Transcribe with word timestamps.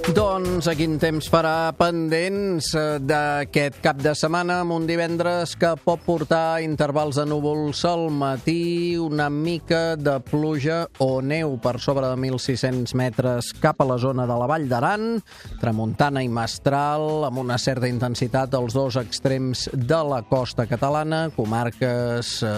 Doncs 0.00 0.64
a 0.64 0.72
quin 0.74 0.94
temps 0.98 1.26
farà 1.28 1.70
pendents 1.76 2.70
eh, 2.78 2.96
d'aquest 3.04 3.76
cap 3.84 3.98
de 4.00 4.14
setmana 4.16 4.62
amb 4.62 4.72
un 4.72 4.86
divendres 4.88 5.52
que 5.60 5.74
pot 5.84 6.00
portar 6.06 6.62
intervals 6.64 7.18
de 7.20 7.26
núvols 7.28 7.82
al 7.84 8.06
matí, 8.08 8.96
una 8.96 9.28
mica 9.30 9.98
de 10.00 10.16
pluja 10.24 10.86
o 11.04 11.20
neu 11.20 11.58
per 11.60 11.74
sobre 11.84 12.08
de 12.08 12.16
1.600 12.16 12.96
metres 12.96 13.50
cap 13.60 13.82
a 13.84 13.88
la 13.90 13.98
zona 14.00 14.24
de 14.26 14.38
la 14.40 14.48
Vall 14.48 14.66
d'Aran, 14.70 15.04
tramuntana 15.60 16.24
i 16.24 16.32
mestral, 16.32 17.26
amb 17.28 17.42
una 17.44 17.60
certa 17.60 17.90
intensitat 17.90 18.56
als 18.56 18.74
dos 18.74 18.96
extrems 19.00 19.66
de 19.74 20.00
la 20.08 20.22
costa 20.24 20.64
catalana, 20.70 21.26
comarques 21.36 22.32
eh, 22.40 22.54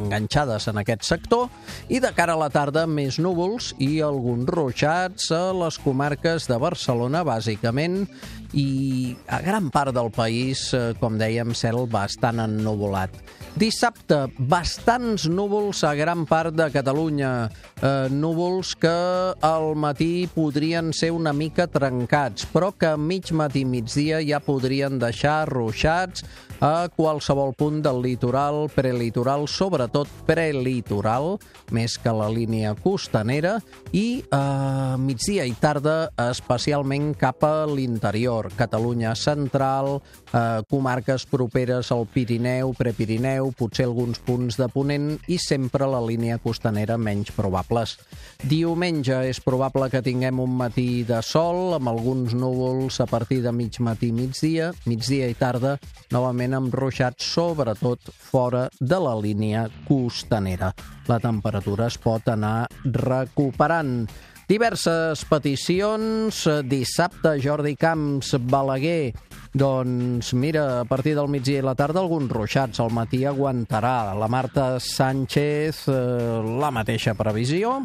enganxades 0.00 0.70
en 0.72 0.80
aquest 0.80 1.04
sector, 1.04 1.52
i 1.92 2.00
de 2.00 2.14
cara 2.16 2.38
a 2.38 2.42
la 2.46 2.50
tarda 2.50 2.88
més 2.88 3.20
núvols 3.20 3.74
i 3.84 4.00
alguns 4.00 4.48
ruixats 4.48 5.30
a 5.36 5.44
les 5.60 5.82
comarques 5.84 6.48
de 6.48 6.56
Barcelona 6.56 6.85
Barcelona, 6.86 7.24
bàsicament, 7.26 8.04
i 8.56 9.12
a 9.28 9.42
gran 9.44 9.68
part 9.70 9.92
del 9.94 10.10
país, 10.10 10.70
eh, 10.74 10.94
com 11.00 11.18
dèiem, 11.20 11.52
cel 11.54 11.84
bastant 11.92 12.40
ennuvolat. 12.40 13.12
Dissabte, 13.56 14.26
bastants 14.36 15.24
núvols 15.32 15.82
a 15.84 15.94
gran 15.96 16.26
part 16.28 16.52
de 16.52 16.66
Catalunya. 16.72 17.48
Eh, 17.80 18.08
núvols 18.12 18.74
que 18.76 18.96
al 19.40 19.74
matí 19.76 20.28
podrien 20.34 20.92
ser 20.92 21.12
una 21.12 21.32
mica 21.32 21.66
trencats, 21.66 22.44
però 22.52 22.72
que 22.76 22.92
a 22.92 22.96
mig 22.96 23.32
matí 23.32 23.64
i 23.64 23.64
migdia 23.64 24.20
ja 24.20 24.40
podrien 24.44 24.98
deixar 25.00 25.48
ruixats 25.48 26.24
a 26.60 26.88
qualsevol 26.92 27.54
punt 27.56 27.82
del 27.84 28.02
litoral, 28.02 28.66
prelitoral, 28.72 29.46
sobretot 29.48 30.08
prelitoral, 30.28 31.36
més 31.72 31.96
que 32.00 32.12
la 32.12 32.28
línia 32.32 32.74
costanera, 32.80 33.58
i 33.92 34.24
a 34.32 34.96
migdia 35.00 35.46
i 35.48 35.56
tarda 35.60 36.10
especialment 36.28 37.14
cap 37.18 37.44
a 37.44 37.66
l'interior, 37.68 38.45
Catalunya 38.54 39.14
central, 39.16 40.02
eh, 40.32 40.62
comarques 40.70 41.26
properes 41.26 41.90
al 41.92 42.06
Pirineu, 42.06 42.74
Prepirineu, 42.76 43.52
potser 43.56 43.86
alguns 43.86 44.18
punts 44.18 44.56
de 44.60 44.68
Ponent 44.68 45.16
i 45.26 45.38
sempre 45.38 45.86
la 45.86 46.00
línia 46.00 46.38
costanera 46.38 46.98
menys 46.98 47.32
probables. 47.34 47.96
Diumenge 48.44 49.18
és 49.28 49.40
probable 49.40 49.90
que 49.90 50.02
tinguem 50.02 50.40
un 50.40 50.56
matí 50.56 51.04
de 51.08 51.22
sol 51.22 51.74
amb 51.76 51.88
alguns 51.88 52.34
núvols 52.34 53.00
a 53.00 53.06
partir 53.06 53.42
de 53.42 53.52
mig 53.52 53.80
matí 53.80 54.12
migdia, 54.12 54.72
migdia 54.86 55.28
i 55.28 55.34
tarda, 55.34 55.76
novament 56.12 56.54
amb 56.54 56.74
ruixats, 56.74 57.26
sobretot 57.34 58.12
fora 58.30 58.68
de 58.80 59.00
la 59.00 59.16
línia 59.18 59.66
costanera. 59.88 60.72
La 61.06 61.20
temperatura 61.22 61.86
es 61.86 61.98
pot 62.02 62.26
anar 62.28 62.66
recuperant. 62.84 64.06
Diverses 64.46 65.24
peticions. 65.26 66.44
Dissabte, 66.70 67.34
Jordi 67.42 67.74
Camps, 67.74 68.36
Balaguer, 68.38 69.12
doncs 69.50 70.30
mira, 70.38 70.80
a 70.80 70.84
partir 70.86 71.16
del 71.18 71.26
migdia 71.32 71.58
i 71.58 71.66
la 71.66 71.74
tarda 71.74 71.98
alguns 71.98 72.30
ruixats, 72.30 72.78
al 72.78 72.94
matí 72.94 73.24
aguantarà. 73.26 74.14
La 74.14 74.28
Marta 74.30 74.78
Sánchez, 74.78 75.88
eh, 75.90 76.42
la 76.62 76.70
mateixa 76.70 77.16
previsió 77.18 77.80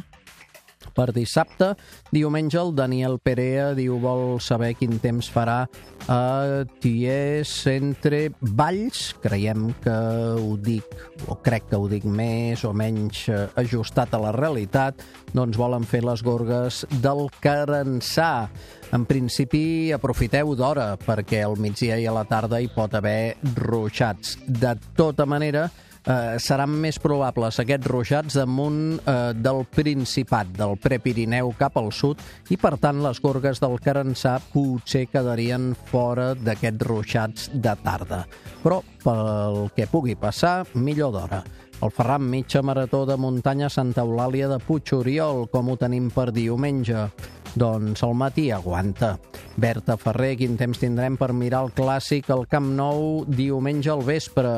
per 0.96 1.12
dissabte. 1.16 1.74
Diumenge 2.12 2.60
el 2.62 2.74
Daniel 2.76 3.18
Perea 3.24 3.72
diu 3.78 4.00
vol 4.02 4.40
saber 4.44 4.74
quin 4.80 4.98
temps 5.04 5.30
farà 5.32 5.66
a 6.12 6.66
Ties 6.82 7.54
entre 7.72 8.32
Valls. 8.42 9.12
Creiem 9.22 9.70
que 9.84 9.96
ho 10.40 10.56
dic, 10.58 10.88
o 11.28 11.38
crec 11.44 11.70
que 11.72 11.80
ho 11.80 11.88
dic 11.92 12.06
més 12.06 12.66
o 12.66 12.74
menys 12.74 13.28
eh, 13.30 13.46
ajustat 13.62 14.16
a 14.16 14.22
la 14.22 14.34
realitat, 14.36 15.04
doncs 15.34 15.60
volen 15.60 15.86
fer 15.88 16.04
les 16.06 16.24
gorgues 16.26 16.84
del 17.04 17.28
Carençà. 17.44 18.48
En 18.92 19.06
principi, 19.08 19.92
aprofiteu 19.96 20.56
d'hora, 20.60 20.96
perquè 21.00 21.46
al 21.46 21.56
migdia 21.62 21.96
i 22.02 22.08
a 22.10 22.16
la 22.16 22.26
tarda 22.28 22.60
hi 22.60 22.68
pot 22.74 22.98
haver 22.98 23.38
ruixats. 23.56 24.36
De 24.48 24.76
tota 24.98 25.26
manera, 25.30 25.70
eh, 26.06 26.38
seran 26.42 26.74
més 26.82 27.00
probables 27.02 27.60
aquests 27.62 27.90
ruixats 27.90 28.38
damunt 28.40 29.00
eh, 29.00 29.16
del 29.38 29.64
Principat, 29.72 30.54
del 30.58 30.78
Prepirineu 30.82 31.54
cap 31.60 31.78
al 31.82 31.92
sud, 31.96 32.22
i 32.50 32.58
per 32.62 32.76
tant 32.82 33.02
les 33.04 33.22
gorgues 33.24 33.62
del 33.62 33.78
Carençà 33.84 34.38
potser 34.52 35.08
quedarien 35.12 35.72
fora 35.92 36.32
d'aquests 36.36 36.88
ruixats 36.88 37.50
de 37.54 37.76
tarda. 37.84 38.24
Però 38.62 38.82
pel 39.04 39.68
que 39.76 39.90
pugui 39.90 40.18
passar, 40.20 40.62
millor 40.74 41.14
d'hora. 41.18 41.44
El 41.82 41.90
Ferran 41.90 42.28
mitja 42.30 42.62
marató 42.62 43.08
de 43.10 43.16
muntanya 43.18 43.70
Santa 43.74 44.04
Eulàlia 44.06 44.46
de 44.52 44.60
Puig 44.62 44.92
Oriol, 44.94 45.48
com 45.50 45.72
ho 45.72 45.78
tenim 45.82 46.12
per 46.14 46.30
diumenge. 46.30 47.08
Doncs 47.56 48.04
el 48.06 48.14
matí 48.16 48.50
aguanta. 48.52 49.18
Berta 49.60 49.98
Ferrer, 50.00 50.38
quin 50.40 50.56
temps 50.58 50.80
tindrem 50.80 51.18
per 51.20 51.34
mirar 51.36 51.66
el 51.66 51.74
clàssic 51.76 52.30
al 52.32 52.46
Camp 52.50 52.70
Nou 52.78 53.26
diumenge 53.28 53.92
al 53.92 54.04
vespre? 54.08 54.54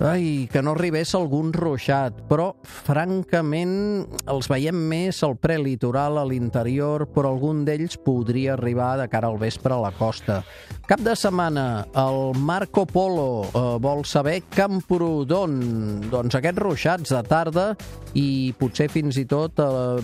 Ai, 0.00 0.48
que 0.50 0.62
no 0.64 0.74
arribés 0.74 1.14
algun 1.14 1.52
ruixat, 1.54 2.16
però 2.28 2.50
francament 2.64 4.06
els 4.32 4.50
veiem 4.50 4.76
més 4.90 5.22
al 5.26 5.36
prelitoral, 5.38 6.18
a 6.18 6.26
l'interior, 6.26 7.06
però 7.14 7.34
algun 7.34 7.62
d'ells 7.68 7.98
podria 8.02 8.54
arribar 8.56 8.96
de 8.98 9.06
cara 9.12 9.30
al 9.30 9.38
vespre 9.38 9.76
a 9.76 9.82
la 9.84 9.92
costa. 9.94 10.40
Cap 10.90 11.04
de 11.06 11.14
setmana, 11.14 11.86
el 11.94 12.32
Marco 12.34 12.82
Polo 12.88 13.44
eh, 13.46 13.60
vol 13.78 14.02
saber 14.08 14.40
Camprodon. 14.50 15.60
Doncs 16.10 16.34
aquests 16.34 16.64
ruixats 16.64 17.14
de 17.14 17.22
tarda 17.28 17.66
i 18.18 18.50
potser 18.58 18.88
fins 18.90 19.20
i 19.20 19.26
tot 19.30 19.60
eh, 19.62 20.00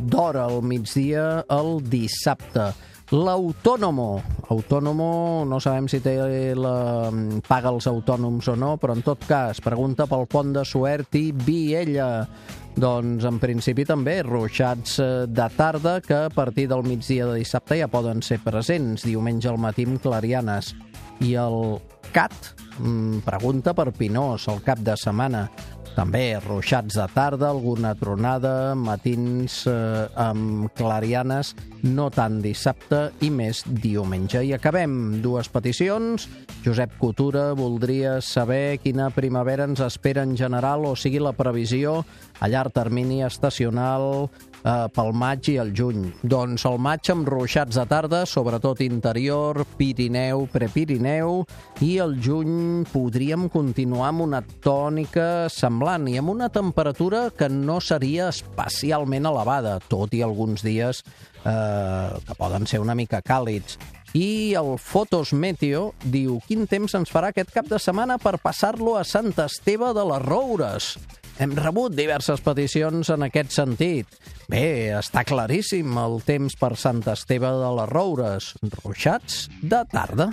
d'hora 0.00 0.46
al 0.46 0.62
migdia 0.64 1.41
el 1.50 1.78
dissabte. 1.90 2.70
L'autònomo. 3.12 4.22
Autònomo, 4.54 5.44
no 5.44 5.58
sabem 5.60 5.84
si 5.90 6.00
té 6.00 6.14
la, 6.56 7.10
paga 7.44 7.68
els 7.68 7.86
autònoms 7.90 8.48
o 8.48 8.56
no, 8.56 8.70
però 8.80 8.96
en 8.96 9.04
tot 9.04 9.26
cas, 9.28 9.60
pregunta 9.60 10.06
pel 10.08 10.24
pont 10.32 10.54
de 10.56 10.64
Suert 10.64 11.18
i 11.20 11.26
Viella. 11.36 12.24
Doncs 12.72 13.26
en 13.28 13.36
principi 13.36 13.84
també 13.84 14.22
ruixats 14.24 14.96
eh, 15.02 15.10
de 15.28 15.48
tarda 15.58 15.98
que 16.00 16.22
a 16.24 16.32
partir 16.32 16.70
del 16.70 16.86
migdia 16.88 17.26
de 17.28 17.36
dissabte 17.42 17.76
ja 17.76 17.90
poden 17.92 18.24
ser 18.24 18.40
presents, 18.40 19.04
diumenge 19.04 19.50
al 19.50 19.60
matí 19.60 19.84
amb 19.84 20.00
clarianes. 20.00 20.72
I 21.20 21.34
el 21.36 21.76
CAT 22.16 22.32
mm, 22.78 23.20
pregunta 23.28 23.76
per 23.76 23.90
Pinós 23.92 24.48
el 24.48 24.64
cap 24.64 24.80
de 24.80 24.96
setmana. 24.96 25.50
També 25.92 26.38
ruixats 26.40 26.96
de 26.96 27.04
tarda, 27.12 27.50
alguna 27.52 27.92
tronada, 27.98 28.72
matins 28.78 29.58
eh, 29.68 30.06
amb 30.16 30.70
clarianes, 30.78 31.52
no 31.84 32.06
tant 32.14 32.38
dissabte 32.40 33.02
i 33.20 33.28
més 33.28 33.60
diumenge. 33.66 34.40
I 34.40 34.54
acabem 34.56 35.20
dues 35.24 35.50
peticions. 35.52 36.28
Josep 36.64 36.96
Coutura 37.00 37.50
voldria 37.58 38.20
saber 38.24 38.78
quina 38.80 39.10
primavera 39.12 39.68
ens 39.68 39.84
espera 39.84 40.24
en 40.24 40.32
general, 40.38 40.86
o 40.88 40.96
sigui 40.96 41.20
la 41.20 41.36
previsió 41.36 42.00
a 42.40 42.48
llarg 42.48 42.72
termini 42.72 43.20
estacional 43.26 44.30
eh, 44.64 44.86
pel 44.94 45.12
maig 45.16 45.48
i 45.52 45.56
el 45.62 45.72
juny. 45.76 46.06
Doncs 46.22 46.66
el 46.68 46.78
maig 46.82 47.10
amb 47.12 47.28
ruixats 47.28 47.78
de 47.78 47.86
tarda, 47.90 48.22
sobretot 48.28 48.82
interior, 48.84 49.62
Pirineu, 49.78 50.46
Prepirineu, 50.52 51.42
i 51.84 51.96
el 52.02 52.16
juny 52.22 52.84
podríem 52.92 53.48
continuar 53.52 54.10
amb 54.12 54.26
una 54.26 54.42
tònica 54.64 55.48
semblant 55.52 56.08
i 56.10 56.18
amb 56.20 56.34
una 56.34 56.50
temperatura 56.52 57.28
que 57.36 57.50
no 57.52 57.80
seria 57.80 58.30
especialment 58.32 59.28
elevada, 59.30 59.78
tot 59.88 60.14
i 60.14 60.22
alguns 60.22 60.64
dies 60.66 61.02
eh, 61.44 62.20
que 62.26 62.38
poden 62.38 62.66
ser 62.66 62.82
una 62.82 62.96
mica 62.98 63.22
càlids. 63.22 63.78
I 64.12 64.52
el 64.60 64.74
Fotos 64.76 65.32
Meteo 65.32 65.94
diu 66.04 66.36
quin 66.44 66.66
temps 66.68 66.92
ens 66.98 67.08
farà 67.08 67.30
aquest 67.32 67.54
cap 67.54 67.68
de 67.70 67.78
setmana 67.80 68.18
per 68.20 68.36
passar-lo 68.42 68.98
a 68.98 69.06
Sant 69.08 69.32
Esteve 69.40 69.94
de 69.96 70.04
les 70.10 70.24
Roures. 70.26 70.92
Hem 71.40 71.54
rebut 71.56 71.94
diverses 71.96 72.42
peticions 72.44 73.08
en 73.14 73.24
aquest 73.28 73.54
sentit. 73.56 74.18
Bé, 74.52 74.92
està 74.98 75.24
claríssim 75.24 75.96
el 76.02 76.20
temps 76.26 76.56
per 76.60 76.74
Sant 76.76 77.00
Esteve 77.12 77.52
de 77.62 77.70
les 77.78 77.92
Roures. 77.92 78.52
Ruixats 78.82 79.46
de 79.62 79.84
tarda. 79.92 80.30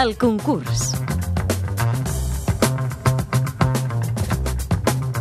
El 0.00 0.16
concurs. 0.16 0.92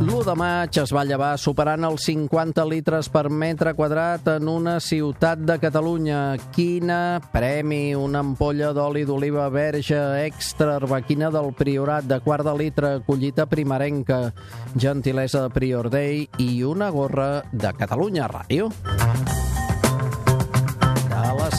L'1 0.09 0.25
de 0.25 0.33
maig 0.33 0.77
es 0.81 0.89
va 0.89 1.03
llevar 1.05 1.35
superant 1.37 1.85
els 1.85 2.07
50 2.07 2.63
litres 2.65 3.11
per 3.13 3.27
metre 3.29 3.75
quadrat 3.77 4.25
en 4.33 4.47
una 4.49 4.79
ciutat 4.81 5.43
de 5.45 5.59
Catalunya. 5.61 6.21
Quina 6.55 7.19
premi, 7.29 7.93
una 7.93 8.23
ampolla 8.25 8.71
d'oli 8.73 9.03
d'oliva 9.05 9.45
verge 9.53 9.99
extra 10.23 10.79
arbequina 10.79 11.29
del 11.29 11.51
Priorat 11.53 12.09
de 12.09 12.17
quart 12.25 12.47
de 12.47 12.55
litre, 12.57 12.95
collita 13.05 13.45
primerenca, 13.45 14.31
gentilesa 14.73 15.43
de 15.45 15.53
Prior 15.53 15.91
Day 15.93 16.25
i 16.41 16.63
una 16.65 16.89
gorra 16.89 17.43
de 17.51 17.75
Catalunya 17.77 18.25
Ràdio. 18.33 18.73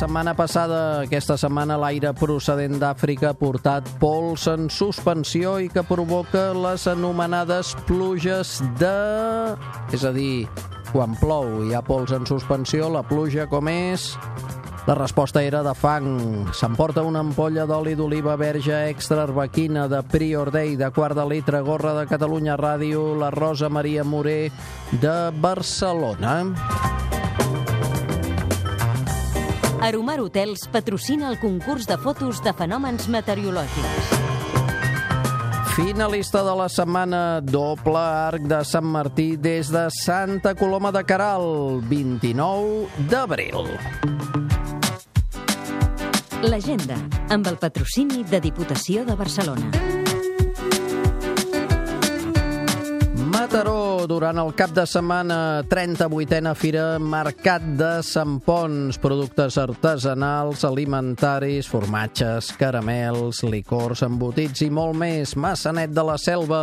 Setmana 0.00 0.32
passada, 0.32 1.02
aquesta 1.04 1.34
setmana, 1.36 1.74
l'aire 1.76 2.14
procedent 2.16 2.78
d'Àfrica 2.80 3.34
ha 3.34 3.36
portat 3.36 3.84
pols 4.00 4.46
en 4.48 4.70
suspensió 4.72 5.58
i 5.60 5.66
que 5.68 5.82
provoca 5.84 6.54
les 6.56 6.86
anomenades 6.88 7.74
pluges 7.84 8.54
de... 8.80 8.94
És 9.92 10.06
a 10.08 10.14
dir, 10.16 10.48
quan 10.88 11.12
plou 11.20 11.66
i 11.66 11.68
hi 11.68 11.76
ha 11.76 11.82
pols 11.84 12.14
en 12.16 12.24
suspensió, 12.24 12.88
la 12.88 13.04
pluja 13.04 13.44
com 13.52 13.68
és... 13.68 14.14
La 14.88 14.96
resposta 14.96 15.42
era 15.44 15.60
de 15.60 15.74
fang. 15.76 16.48
S'emporta 16.56 17.04
una 17.04 17.20
ampolla 17.20 17.66
d'oli 17.68 17.92
d'oliva 17.92 18.38
verge 18.40 18.78
extra 18.88 19.26
arbequina 19.28 19.84
de 19.92 20.00
Prior 20.08 20.48
Day 20.48 20.78
de 20.80 20.88
quart 20.96 21.12
de 21.20 21.28
litre, 21.28 21.60
gorra 21.60 21.92
de 22.00 22.08
Catalunya 22.08 22.56
Ràdio, 22.56 23.10
la 23.20 23.28
Rosa 23.36 23.68
Maria 23.68 24.08
Moré 24.08 24.46
de 25.04 25.18
Barcelona. 25.44 26.38
Aromar 29.80 30.20
Hotels 30.20 30.66
patrocina 30.68 31.30
el 31.30 31.38
concurs 31.40 31.86
de 31.88 31.96
fotos 31.96 32.42
de 32.44 32.52
fenòmens 32.52 33.06
meteorològics. 33.08 34.10
Finalista 35.72 36.42
de 36.44 36.52
la 36.58 36.66
setmana, 36.68 37.40
doble 37.40 37.96
arc 37.96 38.44
de 38.44 38.58
Sant 38.68 38.84
Martí 38.84 39.38
des 39.40 39.70
de 39.72 39.86
Santa 40.02 40.52
Coloma 40.54 40.92
de 40.92 41.00
Caral, 41.08 41.80
29 41.88 43.08
d'abril. 43.08 43.72
L'agenda, 46.44 47.00
amb 47.32 47.48
el 47.48 47.56
patrocini 47.56 48.20
de 48.28 48.40
Diputació 48.44 49.06
de 49.08 49.16
Barcelona. 49.16 49.72
Mataró, 53.32 53.89
durant 54.08 54.38
el 54.40 54.50
cap 54.56 54.70
de 54.72 54.84
setmana, 54.88 55.62
38a 55.68 56.52
Fira 56.56 56.84
Mercat 57.02 57.64
de 57.78 57.88
Sant 58.06 58.38
Pons, 58.44 58.96
productes 59.02 59.56
artesanals, 59.60 60.62
alimentaris, 60.64 61.68
formatges, 61.68 62.52
caramels, 62.60 63.42
licors, 63.44 64.04
embotits 64.06 64.62
i 64.64 64.70
molt 64.72 64.96
més. 65.00 65.34
Massanet 65.36 65.92
de 65.96 66.04
la 66.06 66.16
Selva, 66.20 66.60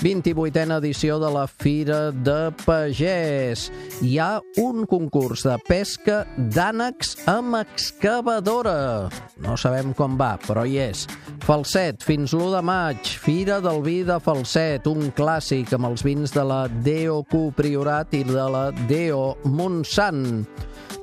28a 0.00 0.78
edició 0.78 1.18
de 1.22 1.30
la 1.34 1.46
Fira 1.50 2.00
de 2.10 2.38
Pagès. 2.64 3.68
Hi 4.02 4.16
ha 4.18 4.32
un 4.62 4.86
concurs 4.90 5.44
de 5.46 5.58
pesca 5.68 6.24
d'ànecs 6.36 7.16
amb 7.30 7.60
excavadora. 7.60 9.08
No 9.42 9.58
sabem 9.60 9.94
com 9.94 10.18
va, 10.20 10.36
però 10.46 10.66
hi 10.66 10.80
és. 10.90 11.06
Falset, 11.50 12.04
fins 12.06 12.30
l'1 12.30 12.52
de 12.54 12.58
maig, 12.62 13.08
Fira 13.18 13.56
del 13.58 13.80
Vi 13.82 13.96
de 14.06 14.20
Falset, 14.22 14.84
un 14.86 15.08
clàssic 15.18 15.72
amb 15.74 15.88
els 15.88 16.04
vins 16.06 16.30
de 16.30 16.44
la 16.46 16.60
DOQ 16.70 17.34
Priorat 17.58 18.14
i 18.14 18.20
de 18.28 18.44
la 18.54 18.68
DO 18.86 19.24
Montsant. 19.58 20.44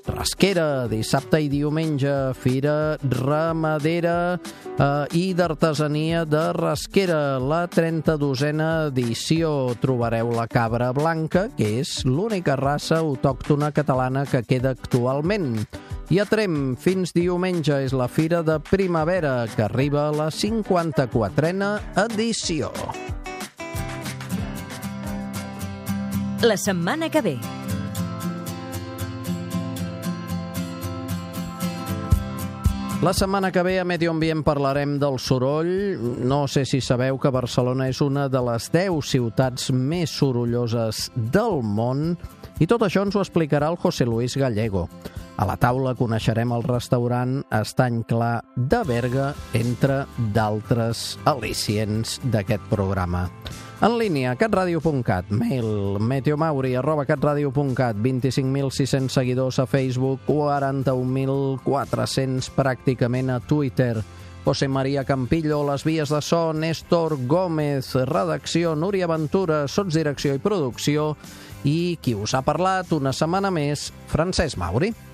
Rasquera, 0.08 0.88
dissabte 0.90 1.40
i 1.44 1.50
diumenge, 1.52 2.12
Fira 2.40 2.98
Ramadera 3.04 4.38
eh, 4.38 5.18
i 5.18 5.34
d'Artesania 5.38 6.24
de 6.26 6.44
Rasquera, 6.58 7.38
la 7.40 7.66
32a 7.70 8.70
edició. 8.88 9.52
Trobareu 9.82 10.32
la 10.36 10.48
cabra 10.48 10.92
blanca, 10.96 11.48
que 11.58 11.80
és 11.82 12.02
l'única 12.06 12.56
raça 12.60 13.02
autòctona 13.04 13.72
catalana 13.76 14.26
que 14.26 14.44
queda 14.48 14.74
actualment. 14.76 15.68
I 16.10 16.22
a 16.24 16.26
Trem, 16.26 16.78
fins 16.80 17.12
diumenge, 17.12 17.82
és 17.84 17.92
la 17.92 18.08
Fira 18.08 18.40
de 18.44 18.60
Primavera, 18.64 19.42
que 19.56 19.66
arriba 19.68 20.08
a 20.08 20.16
la 20.16 20.32
54a 20.32 21.74
edició. 22.08 22.72
La 26.42 26.56
setmana 26.56 27.10
que 27.10 27.22
ve. 27.22 27.38
La 33.04 33.14
setmana 33.14 33.52
que 33.52 33.62
ve 33.62 33.80
a 33.80 33.84
Medi 33.86 34.08
Ambient 34.10 34.42
parlarem 34.42 34.96
del 34.98 35.20
soroll. 35.22 35.68
No 36.26 36.48
sé 36.50 36.64
si 36.66 36.80
sabeu 36.82 37.20
que 37.22 37.30
Barcelona 37.30 37.86
és 37.92 38.00
una 38.02 38.26
de 38.26 38.42
les 38.42 38.72
10 38.74 39.06
ciutats 39.06 39.70
més 39.70 40.16
sorolloses 40.18 41.04
del 41.14 41.62
món 41.62 42.16
i 42.58 42.66
tot 42.66 42.82
això 42.82 43.06
ens 43.06 43.14
ho 43.14 43.22
explicarà 43.22 43.70
el 43.70 43.78
José 43.78 44.10
Luis 44.10 44.34
Gallego. 44.34 44.88
A 45.38 45.46
la 45.46 45.54
taula 45.62 45.92
coneixerem 45.94 46.50
el 46.56 46.64
restaurant 46.66 47.44
Estany 47.54 48.00
Clar 48.10 48.42
de 48.58 48.80
Berga, 48.90 49.36
entre 49.54 50.10
d'altres 50.34 51.22
al·licients 51.30 52.18
d'aquest 52.34 52.66
programa. 52.72 53.30
En 53.86 53.94
línia, 54.02 54.34
catradio.cat, 54.34 55.30
mail 55.30 56.02
meteomauri 56.02 56.74
arroba 56.80 57.06
catradio.cat, 57.06 58.00
25.600 58.02 59.14
seguidors 59.14 59.62
a 59.62 59.70
Facebook, 59.70 60.26
41.400 60.26 62.50
pràcticament 62.58 63.30
a 63.30 63.38
Twitter. 63.40 64.02
José 64.42 64.66
María 64.72 65.04
Campillo, 65.06 65.62
les 65.70 65.84
vies 65.86 66.10
de 66.10 66.22
so, 66.26 66.50
Néstor 66.54 67.18
Gómez, 67.28 67.94
redacció, 68.10 68.74
Núria 68.74 69.06
Ventura, 69.06 69.68
sotsdirecció 69.68 70.34
i 70.34 70.40
producció, 70.42 71.16
i 71.62 72.00
qui 72.02 72.16
us 72.18 72.34
ha 72.34 72.42
parlat 72.42 72.92
una 72.98 73.14
setmana 73.14 73.54
més, 73.54 73.94
Francesc 74.10 74.58
Mauri. 74.58 75.07